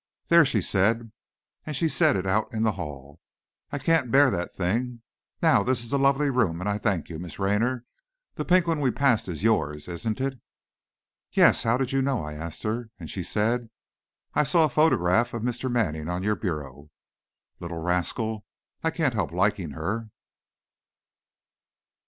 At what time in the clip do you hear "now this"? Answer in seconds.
5.43-5.83